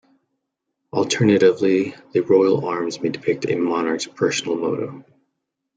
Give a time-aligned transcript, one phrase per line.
[0.93, 5.05] Alternatively, the Royal Arms may depict a monarch's personal motto.